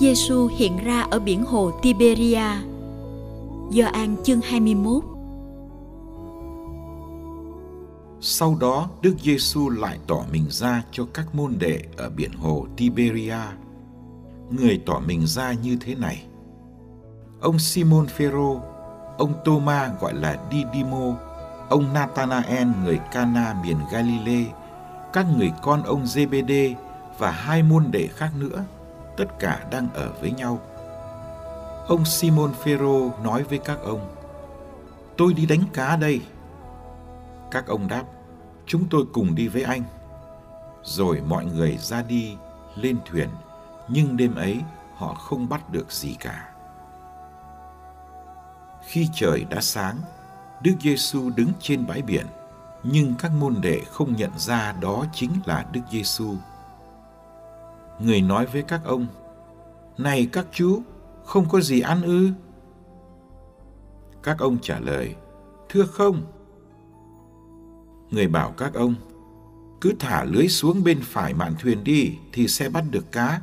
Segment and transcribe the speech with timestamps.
[0.00, 2.44] Giêsu hiện ra ở biển hồ Tiberia.
[3.70, 5.04] Gioan chương 21
[8.20, 12.66] Sau đó, Đức Giêsu lại tỏ mình ra cho các môn đệ ở biển hồ
[12.76, 13.38] Tiberia.
[14.50, 16.22] Người tỏ mình ra như thế này.
[17.40, 18.60] Ông Simon Phêrô,
[19.18, 21.16] ông Thomas gọi là Didimo,
[21.68, 24.46] ông Nathanael người Cana miền Galilee,
[25.12, 26.74] các người con ông Zebede
[27.18, 28.64] và hai môn đệ khác nữa–
[29.16, 30.60] tất cả đang ở với nhau.
[31.86, 34.14] Ông Simon Phêrô nói với các ông:
[35.16, 36.20] "Tôi đi đánh cá đây."
[37.50, 38.04] Các ông đáp:
[38.66, 39.82] "Chúng tôi cùng đi với anh."
[40.82, 42.36] Rồi mọi người ra đi
[42.76, 43.28] lên thuyền,
[43.88, 44.60] nhưng đêm ấy
[44.96, 46.48] họ không bắt được gì cả.
[48.86, 49.96] Khi trời đã sáng,
[50.62, 52.26] Đức Giêsu đứng trên bãi biển,
[52.82, 56.34] nhưng các môn đệ không nhận ra đó chính là Đức Giêsu
[58.02, 59.06] người nói với các ông,
[59.98, 60.82] Này các chú,
[61.24, 62.30] không có gì ăn ư?
[64.22, 65.14] Các ông trả lời,
[65.68, 66.22] Thưa không.
[68.10, 68.94] Người bảo các ông,
[69.80, 73.40] cứ thả lưới xuống bên phải mạn thuyền đi thì sẽ bắt được cá.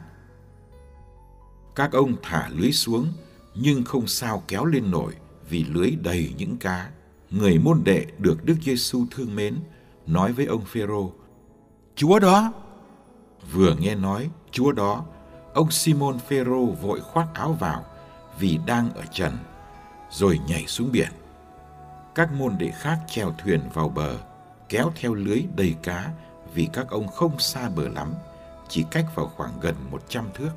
[1.75, 3.07] Các ông thả lưới xuống
[3.56, 5.13] nhưng không sao kéo lên nổi
[5.50, 6.89] vì lưới đầy những cá.
[7.31, 9.56] Người môn đệ được Đức Giêsu thương mến
[10.07, 11.12] nói với ông Phêrô:
[11.95, 12.53] "Chúa đó!"
[13.51, 15.05] Vừa nghe nói, Chúa đó,
[15.53, 17.85] ông Simon Phêrô vội khoác áo vào
[18.39, 19.37] vì đang ở trần,
[20.11, 21.09] rồi nhảy xuống biển.
[22.15, 24.17] Các môn đệ khác chèo thuyền vào bờ,
[24.69, 26.11] kéo theo lưới đầy cá
[26.53, 28.13] vì các ông không xa bờ lắm,
[28.69, 30.51] chỉ cách vào khoảng gần một trăm thước.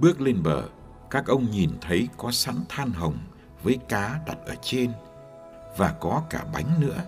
[0.00, 0.62] Bước lên bờ,
[1.10, 3.18] các ông nhìn thấy có sẵn than hồng
[3.62, 4.92] với cá đặt ở trên
[5.76, 7.02] và có cả bánh nữa.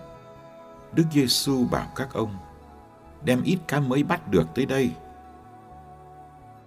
[0.93, 2.37] Đức Giêsu bảo các ông
[3.25, 4.91] đem ít cá mới bắt được tới đây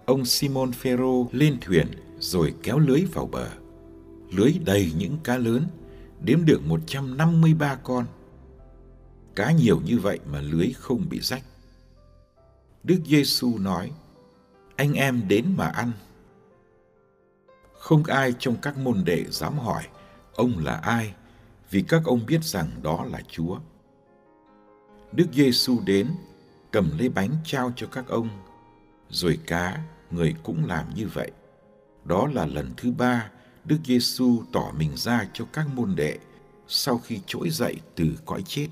[0.09, 1.87] ông Simon Ferro lên thuyền
[2.19, 3.49] rồi kéo lưới vào bờ.
[4.31, 5.67] Lưới đầy những cá lớn,
[6.21, 8.05] đếm được 153 con.
[9.35, 11.43] Cá nhiều như vậy mà lưới không bị rách.
[12.83, 13.91] Đức Giêsu nói:
[14.75, 15.91] "Anh em đến mà ăn."
[17.79, 19.83] Không ai trong các môn đệ dám hỏi
[20.35, 21.13] ông là ai,
[21.71, 23.57] vì các ông biết rằng đó là Chúa.
[25.11, 26.07] Đức Giêsu đến,
[26.71, 28.29] cầm lấy bánh trao cho các ông,
[29.09, 29.81] rồi cá
[30.11, 31.31] người cũng làm như vậy.
[32.05, 33.29] Đó là lần thứ ba
[33.65, 36.17] Đức Giêsu tỏ mình ra cho các môn đệ
[36.67, 38.67] sau khi trỗi dậy từ cõi chết.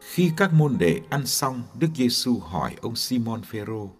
[0.00, 3.90] Khi các môn đệ ăn xong, Đức Giêsu hỏi ông Simon Phêrô: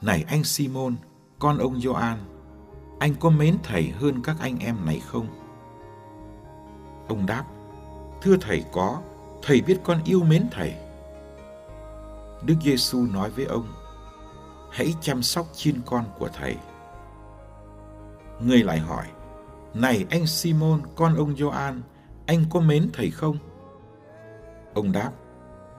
[0.00, 0.96] "Này anh Simon,
[1.38, 2.18] con ông Gioan,
[2.98, 5.26] anh có mến thầy hơn các anh em này không?"
[7.08, 7.44] Ông đáp:
[8.22, 9.02] "Thưa thầy có,
[9.42, 10.85] thầy biết con yêu mến thầy."
[12.42, 13.66] Đức Giêsu nói với ông:
[14.70, 16.56] hãy chăm sóc chiên con của thầy.
[18.40, 19.06] Người lại hỏi,
[19.74, 21.82] này anh Simon, con ông Gioan,
[22.26, 23.38] anh có mến thầy không?
[24.74, 25.12] Ông đáp,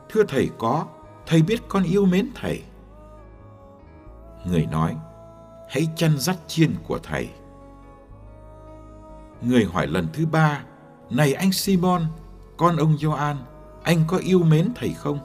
[0.09, 0.85] thưa thầy có,
[1.25, 2.63] thầy biết con yêu mến thầy.
[4.45, 4.95] Người nói,
[5.69, 7.29] hãy chăn dắt chiên của thầy.
[9.41, 10.63] Người hỏi lần thứ ba,
[11.09, 12.01] này anh Simon,
[12.57, 13.37] con ông Gioan,
[13.83, 15.19] anh có yêu mến thầy không?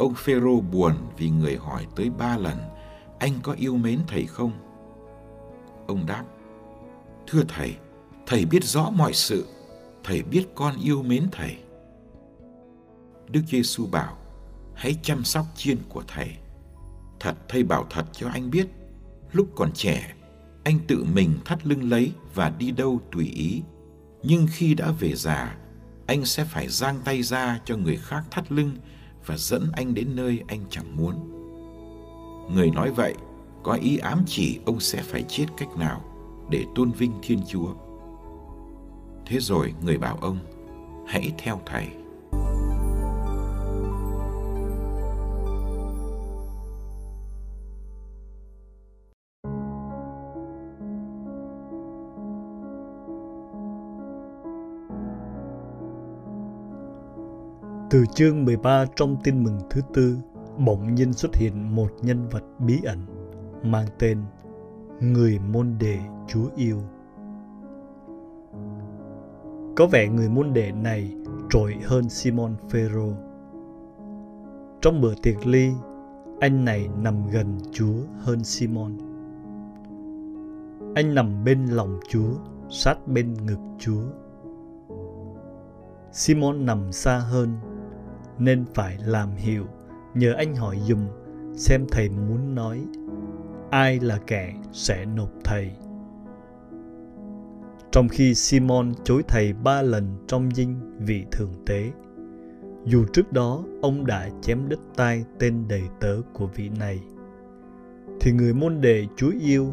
[0.00, 2.56] Ông Phêrô buồn vì người hỏi tới ba lần,
[3.18, 4.52] anh có yêu mến thầy không?
[5.86, 6.24] Ông đáp,
[7.26, 7.76] thưa thầy,
[8.26, 9.46] thầy biết rõ mọi sự,
[10.04, 11.56] thầy biết con yêu mến thầy.
[13.28, 14.16] Đức Giêsu bảo,
[14.74, 16.28] hãy chăm sóc chiên của thầy.
[17.20, 18.66] Thật thầy bảo thật cho anh biết,
[19.32, 20.14] lúc còn trẻ,
[20.64, 23.62] anh tự mình thắt lưng lấy và đi đâu tùy ý.
[24.22, 25.56] Nhưng khi đã về già,
[26.06, 28.72] anh sẽ phải giang tay ra cho người khác thắt lưng
[29.30, 31.14] và dẫn anh đến nơi anh chẳng muốn.
[32.54, 33.14] Người nói vậy
[33.62, 36.04] có ý ám chỉ ông sẽ phải chết cách nào
[36.50, 37.74] để tôn vinh Thiên Chúa.
[39.26, 40.38] Thế rồi người bảo ông,
[41.06, 41.86] hãy theo thầy.
[57.90, 60.18] Từ chương 13 trong tin mừng thứ tư,
[60.58, 62.98] bỗng nhiên xuất hiện một nhân vật bí ẩn
[63.62, 64.18] mang tên
[65.00, 65.98] Người môn đệ
[66.28, 66.78] Chúa yêu.
[69.76, 71.12] Có vẻ người môn đệ này
[71.50, 73.12] trội hơn Simon Phêrô.
[74.80, 75.70] Trong bữa tiệc ly,
[76.40, 78.96] anh này nằm gần Chúa hơn Simon.
[80.94, 82.32] Anh nằm bên lòng Chúa,
[82.68, 84.02] sát bên ngực Chúa.
[86.12, 87.48] Simon nằm xa hơn
[88.40, 89.66] nên phải làm hiệu.
[90.14, 91.06] Nhờ anh hỏi dùm,
[91.54, 92.84] xem thầy muốn nói,
[93.70, 95.70] ai là kẻ sẽ nộp thầy.
[97.92, 101.90] Trong khi simon chối thầy ba lần trong dinh vị thường tế,
[102.84, 107.00] dù trước đó ông đã chém đứt tay tên đầy tớ của vị này,
[108.20, 109.72] thì người môn đệ chúa yêu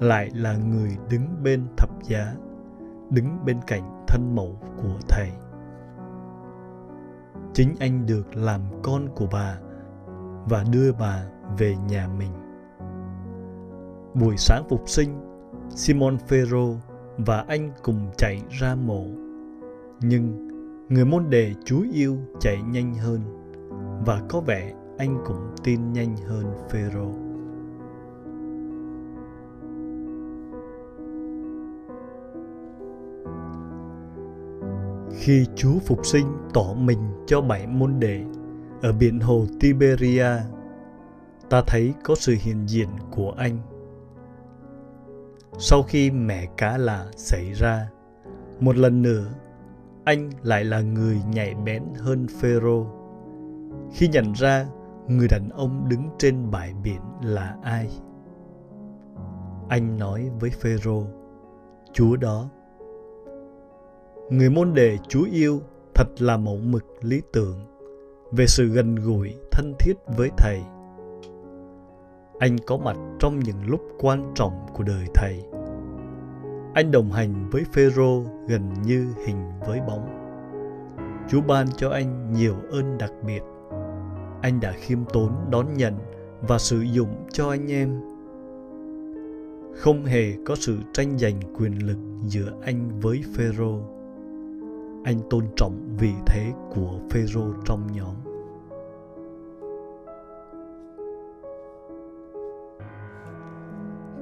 [0.00, 2.34] lại là người đứng bên thập giá,
[3.10, 5.30] đứng bên cạnh thân mẫu của thầy
[7.54, 9.58] chính anh được làm con của bà
[10.48, 11.24] và đưa bà
[11.58, 12.32] về nhà mình.
[14.14, 15.08] Buổi sáng phục sinh,
[15.70, 16.74] Simon Phêrô
[17.16, 19.04] và anh cùng chạy ra mộ.
[20.00, 20.48] Nhưng
[20.88, 23.20] người môn đệ Chúa yêu chạy nhanh hơn
[24.06, 27.31] và có vẻ anh cũng tin nhanh hơn Phêrô.
[35.14, 38.24] Khi Chúa phục sinh tỏ mình cho bảy môn đệ
[38.82, 40.28] ở biển hồ Tiberia,
[41.50, 43.58] ta thấy có sự hiện diện của anh.
[45.58, 47.88] Sau khi mẹ cá lạ xảy ra,
[48.60, 49.26] một lần nữa,
[50.04, 52.86] anh lại là người nhạy bén hơn Phêrô
[53.92, 54.66] khi nhận ra
[55.08, 57.90] người đàn ông đứng trên bãi biển là ai.
[59.68, 61.06] Anh nói với Phêrô,
[61.92, 62.48] Chúa đó
[64.30, 65.60] người môn đệ Chúa yêu
[65.94, 67.58] thật là mẫu mực lý tưởng
[68.32, 70.60] về sự gần gũi thân thiết với thầy.
[72.38, 75.42] Anh có mặt trong những lúc quan trọng của đời thầy.
[76.74, 80.08] Anh đồng hành với Phêrô gần như hình với bóng.
[81.28, 83.42] Chúa ban cho anh nhiều ơn đặc biệt.
[84.42, 85.94] Anh đã khiêm tốn đón nhận
[86.48, 88.00] và sử dụng cho anh em.
[89.74, 93.80] Không hề có sự tranh giành quyền lực giữa anh với Phêrô
[95.04, 98.14] anh tôn trọng vị thế của Phêrô trong nhóm.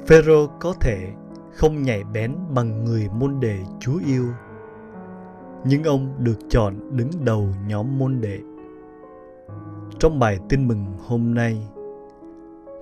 [0.07, 1.13] Phêrô có thể
[1.53, 4.27] không nhảy bén bằng người môn đệ Chúa yêu,
[5.65, 8.41] nhưng ông được chọn đứng đầu nhóm môn đệ.
[9.99, 11.69] Trong bài tin mừng hôm nay,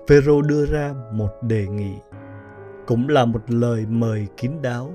[0.09, 1.95] Phêrô đưa ra một đề nghị,
[2.87, 4.93] cũng là một lời mời kín đáo.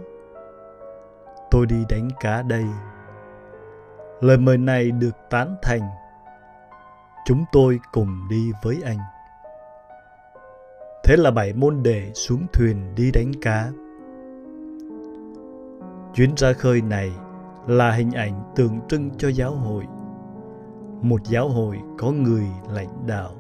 [1.52, 2.66] Tôi đi đánh cá đây
[4.24, 5.82] lời mời này được tán thành.
[7.26, 8.98] Chúng tôi cùng đi với anh.
[11.04, 13.72] Thế là bảy môn đệ xuống thuyền đi đánh cá.
[16.14, 17.12] Chuyến ra khơi này
[17.68, 19.84] là hình ảnh tượng trưng cho giáo hội.
[21.02, 23.32] Một giáo hội có người lãnh đạo,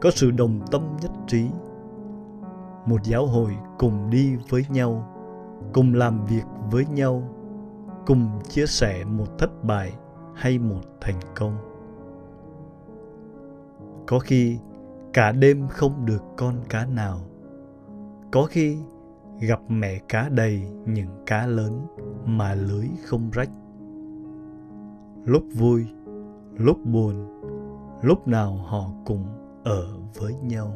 [0.00, 1.46] có sự đồng tâm nhất trí.
[2.86, 5.08] Một giáo hội cùng đi với nhau,
[5.72, 7.22] cùng làm việc với nhau
[8.06, 9.92] cùng chia sẻ một thất bại
[10.34, 11.56] hay một thành công.
[14.06, 14.58] Có khi
[15.12, 17.20] cả đêm không được con cá nào.
[18.30, 18.78] Có khi
[19.40, 21.86] gặp mẹ cá đầy những cá lớn
[22.24, 23.50] mà lưới không rách.
[25.24, 25.86] Lúc vui,
[26.56, 27.40] lúc buồn,
[28.02, 29.24] lúc nào họ cũng
[29.64, 30.74] ở với nhau.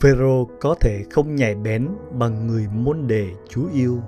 [0.00, 3.98] Phêrô có thể không nhạy bén bằng người môn đệ Chúa yêu,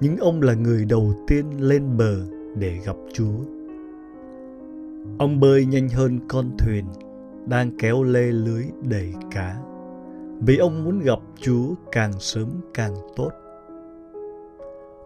[0.00, 2.16] nhưng ông là người đầu tiên lên bờ
[2.54, 3.38] để gặp Chúa.
[5.18, 6.84] Ông bơi nhanh hơn con thuyền
[7.46, 9.56] đang kéo lê lưới đầy cá,
[10.40, 13.30] vì ông muốn gặp Chúa càng sớm càng tốt.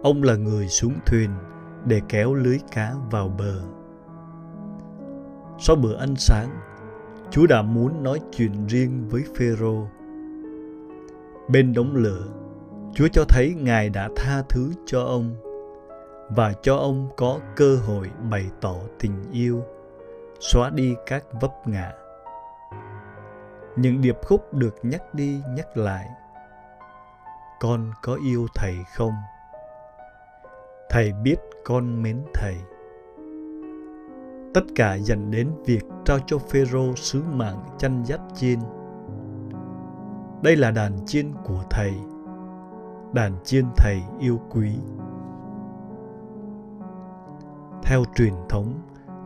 [0.03, 1.31] Ông là người xuống thuyền
[1.87, 3.61] để kéo lưới cá vào bờ.
[5.59, 6.49] Sau bữa ăn sáng,
[7.35, 9.87] Chúa đã muốn nói chuyện riêng với Phêrô.
[11.49, 12.27] Bên đống lửa,
[12.95, 15.37] Chúa cho thấy Ngài đã tha thứ cho ông
[16.29, 19.63] và cho ông có cơ hội bày tỏ tình yêu,
[20.41, 21.93] xóa đi các vấp ngã.
[23.77, 26.09] Những điệp khúc được nhắc đi nhắc lại.
[27.61, 29.15] Con có yêu thầy không?
[30.91, 32.57] Thầy biết con mến thầy.
[34.55, 38.59] Tất cả dành đến việc trao cho Phêrô sứ mạng chăn dắt chiên.
[40.43, 41.93] Đây là đàn chiên của thầy,
[43.13, 44.71] đàn chiên thầy yêu quý.
[47.83, 48.73] Theo truyền thống,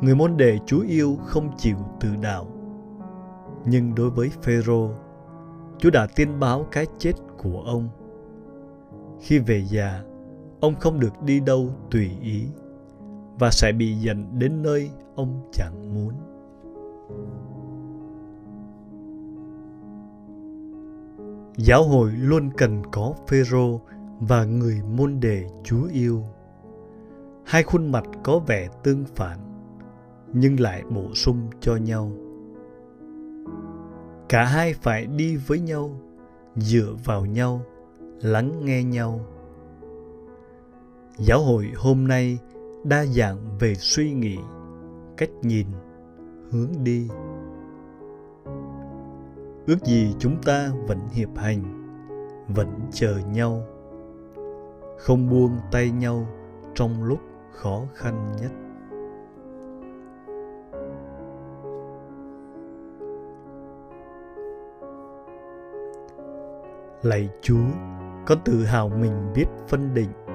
[0.01, 2.47] người môn đệ Chúa yêu không chịu tự đạo.
[3.65, 4.91] Nhưng đối với Phêrô,
[5.79, 7.89] Chúa đã tiên báo cái chết của ông.
[9.21, 10.03] Khi về già,
[10.61, 12.47] ông không được đi đâu tùy ý
[13.39, 16.13] và sẽ bị dẫn đến nơi ông chẳng muốn.
[21.57, 23.81] Giáo hội luôn cần có Phêrô
[24.21, 26.25] và người môn đệ Chúa yêu.
[27.45, 29.39] Hai khuôn mặt có vẻ tương phản
[30.33, 32.13] nhưng lại bổ sung cho nhau.
[34.29, 35.91] Cả hai phải đi với nhau,
[36.57, 37.63] dựa vào nhau,
[38.23, 39.21] lắng nghe nhau.
[41.19, 42.39] Giáo hội hôm nay
[42.89, 44.39] đa dạng về suy nghĩ,
[45.17, 45.67] cách nhìn,
[46.51, 47.09] hướng đi.
[49.67, 51.63] Ước gì chúng ta vẫn hiệp hành,
[52.49, 53.63] vẫn chờ nhau,
[54.99, 56.27] không buông tay nhau
[56.75, 57.19] trong lúc
[57.53, 58.53] khó khăn nhất.
[67.03, 67.67] Lạy Chúa,
[68.27, 70.28] con tự hào mình biết phân định.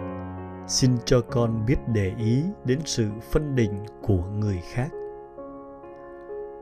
[0.68, 4.90] Xin cho con biết để ý đến sự phân định của người khác.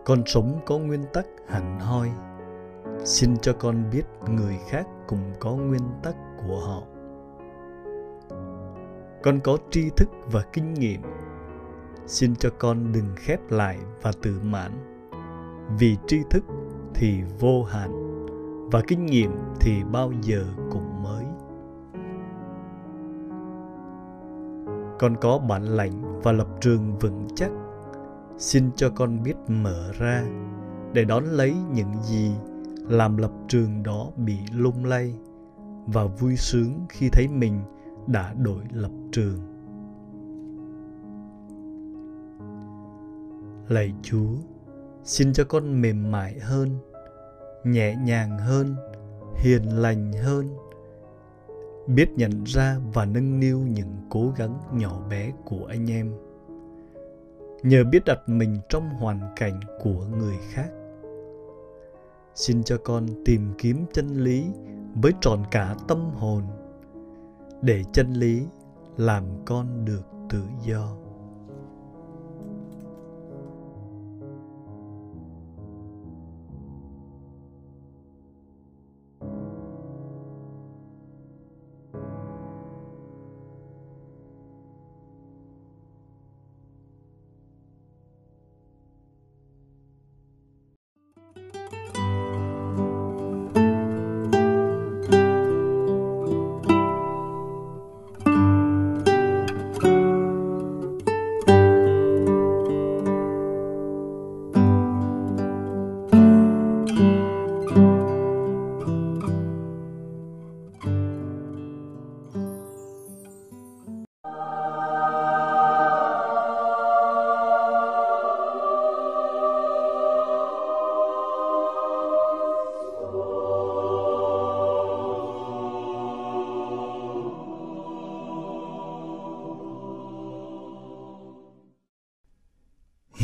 [0.05, 2.09] Con sống có nguyên tắc hẳn hoi.
[3.05, 6.83] Xin cho con biết người khác cũng có nguyên tắc của họ.
[9.23, 11.01] Con có tri thức và kinh nghiệm.
[12.05, 14.71] Xin cho con đừng khép lại và tự mãn.
[15.79, 16.43] Vì tri thức
[16.93, 17.91] thì vô hạn
[18.71, 21.25] và kinh nghiệm thì bao giờ cũng mới
[25.01, 27.51] con có bản lãnh và lập trường vững chắc.
[28.37, 30.23] Xin cho con biết mở ra,
[30.93, 32.31] để đón lấy những gì
[32.89, 35.15] làm lập trường đó bị lung lay,
[35.85, 37.61] và vui sướng khi thấy mình
[38.07, 39.39] đã đổi lập trường.
[43.67, 44.35] Lạy chúa,
[45.03, 46.77] xin cho con mềm mại hơn,
[47.63, 48.75] nhẹ nhàng hơn,
[49.35, 50.47] hiền lành hơn
[51.87, 56.13] biết nhận ra và nâng niu những cố gắng nhỏ bé của anh em.
[57.63, 60.69] Nhờ biết đặt mình trong hoàn cảnh của người khác.
[62.35, 64.45] Xin cho con tìm kiếm chân lý
[64.95, 66.43] với trọn cả tâm hồn,
[67.61, 68.45] để chân lý
[68.97, 71.00] làm con được tự do.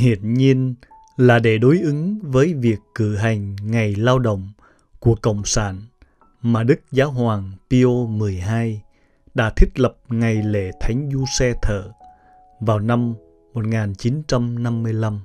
[0.07, 0.75] Hiển nhiên
[1.17, 4.51] là để đối ứng với việc cử hành ngày lao động
[4.99, 5.81] của Cộng sản
[6.41, 8.79] mà Đức Giáo Hoàng Pio XII
[9.33, 11.91] đã thiết lập ngày lễ Thánh Du Xe Thở
[12.59, 13.13] vào năm
[13.53, 15.19] 1955.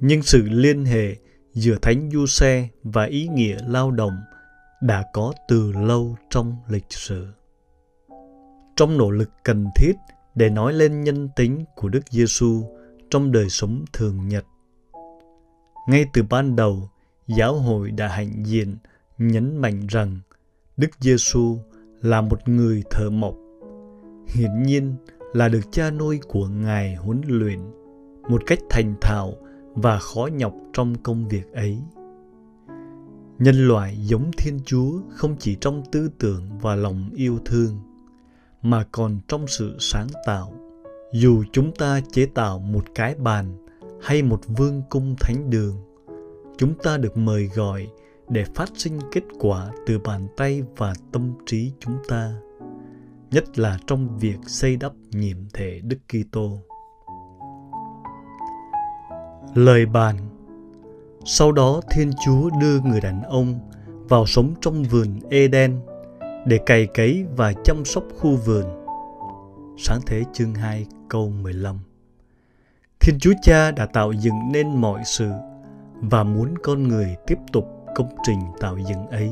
[0.00, 1.16] Nhưng sự liên hệ
[1.54, 4.16] giữa Thánh Du Xe và ý nghĩa lao động
[4.80, 7.26] đã có từ lâu trong lịch sử.
[8.76, 9.92] Trong nỗ lực cần thiết
[10.34, 12.77] để nói lên nhân tính của Đức Giêsu
[13.10, 14.46] trong đời sống thường nhật.
[15.88, 16.90] Ngay từ ban đầu,
[17.26, 18.76] giáo hội đã hạnh diện
[19.18, 20.18] nhấn mạnh rằng
[20.76, 21.58] Đức Giêsu
[22.02, 23.34] là một người thợ mộc.
[24.26, 24.94] Hiển nhiên
[25.32, 27.58] là được cha nuôi của Ngài huấn luyện
[28.28, 29.34] một cách thành thạo
[29.74, 31.78] và khó nhọc trong công việc ấy.
[33.38, 37.78] nhân loại giống thiên chúa không chỉ trong tư tưởng và lòng yêu thương
[38.62, 40.52] mà còn trong sự sáng tạo
[41.12, 43.66] dù chúng ta chế tạo một cái bàn
[44.02, 45.76] hay một vương cung thánh đường,
[46.58, 47.88] chúng ta được mời gọi
[48.28, 52.34] để phát sinh kết quả từ bàn tay và tâm trí chúng ta,
[53.30, 56.58] nhất là trong việc xây đắp nhiệm thể Đức Kitô.
[59.54, 60.16] Lời bàn
[61.24, 63.60] Sau đó Thiên Chúa đưa người đàn ông
[64.08, 65.80] vào sống trong vườn Eden
[66.46, 68.64] để cày cấy và chăm sóc khu vườn.
[69.78, 71.78] Sáng thế chương 2 câu 15
[73.00, 75.30] Thiên Chúa Cha đã tạo dựng nên mọi sự
[76.00, 79.30] và muốn con người tiếp tục công trình tạo dựng ấy.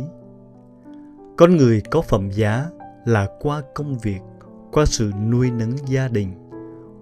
[1.36, 2.66] Con người có phẩm giá
[3.04, 4.20] là qua công việc,
[4.72, 6.34] qua sự nuôi nấng gia đình,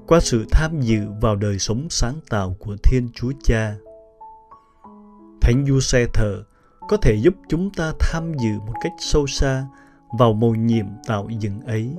[0.06, 3.76] qua sự tham dự vào đời sống sáng tạo của Thiên Chúa Cha.
[5.40, 6.42] Thánh Du Xe Thờ
[6.88, 9.66] có thể giúp chúng ta tham dự một cách sâu xa
[10.18, 11.96] vào mầu nhiệm tạo dựng ấy.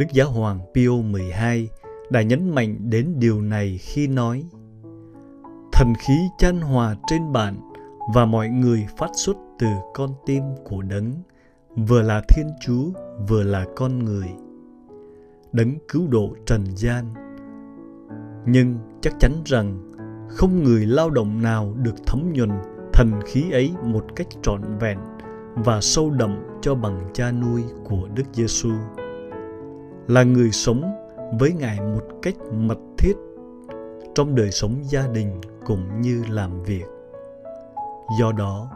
[0.00, 1.68] Đức Giáo Hoàng Pio 12
[2.10, 4.44] đã nhấn mạnh đến điều này khi nói,
[5.72, 7.60] Thần khí chan hòa trên bạn
[8.14, 11.12] và mọi người phát xuất từ con tim của đấng,
[11.76, 12.84] vừa là thiên chúa,
[13.28, 14.28] vừa là con người
[15.52, 17.14] đấng cứu độ trần gian
[18.46, 19.92] nhưng chắc chắn rằng
[20.28, 22.50] không người lao động nào được thấm nhuần
[22.92, 24.98] thần khí ấy một cách trọn vẹn
[25.54, 28.70] và sâu đậm cho bằng cha nuôi của Đức Giêsu.
[30.10, 30.82] Là người sống
[31.38, 33.16] với Ngài một cách mật thiết
[34.14, 36.84] trong đời sống gia đình cũng như làm việc.
[38.20, 38.70] Do đó,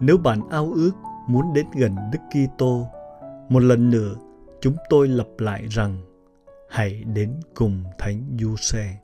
[0.00, 0.92] nếu bạn ao ước
[1.26, 2.86] muốn đến gần Đức Kitô,
[3.48, 4.14] một lần nữa
[4.60, 5.98] chúng tôi lặp lại rằng
[6.68, 8.96] hãy đến cùng Thánh Du Xe.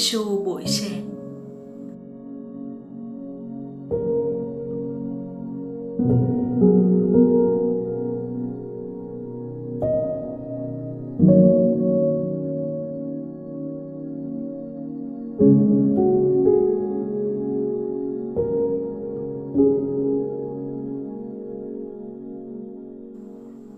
[0.00, 1.00] Giêsu buổi sáng.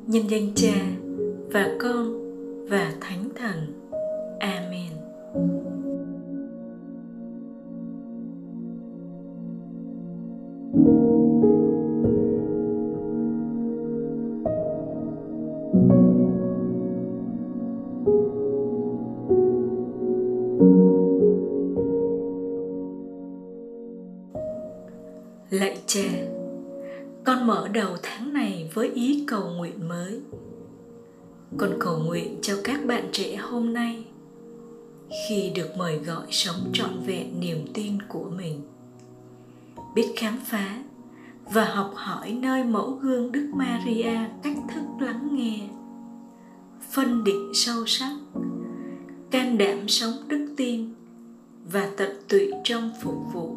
[0.08, 0.71] Nhân danh Cha
[27.82, 30.20] đầu tháng này với ý cầu nguyện mới.
[31.58, 34.04] Con cầu nguyện cho các bạn trẻ hôm nay
[35.28, 38.60] khi được mời gọi sống trọn vẹn niềm tin của mình.
[39.94, 40.82] Biết khám phá
[41.52, 45.68] và học hỏi nơi mẫu gương Đức Maria cách thức lắng nghe,
[46.90, 48.16] phân định sâu sắc,
[49.30, 50.94] can đảm sống đức tin
[51.72, 53.56] và tận tụy trong phục vụ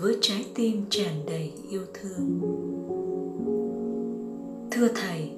[0.00, 2.40] với trái tim tràn đầy yêu thương.
[4.70, 5.30] Thưa thầy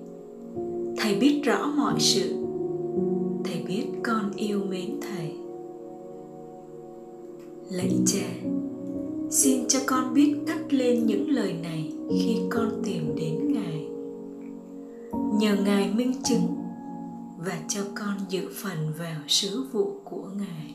[0.96, 2.34] thầy biết rõ mọi sự.
[3.44, 5.32] Thầy biết con yêu mến thầy.
[7.70, 8.48] Lạy cha,
[9.30, 13.88] xin cho con biết cắt lên những lời này khi con tìm đến ngài.
[15.38, 16.54] Nhờ ngài minh chứng
[17.38, 20.74] và cho con dự phần vào sứ vụ của ngài.